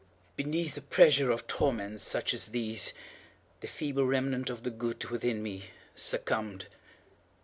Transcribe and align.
_Beneath 0.35 0.73
the 0.73 0.81
pressure 0.81 1.29
of 1.29 1.45
torments 1.45 2.01
such 2.01 2.33
as 2.33 2.47
these, 2.47 2.95
the 3.59 3.67
feeble 3.67 4.03
remnant 4.07 4.49
of 4.49 4.63
the 4.63 4.71
good 4.71 5.03
within 5.11 5.43
me 5.43 5.65
succumbed. 5.93 6.65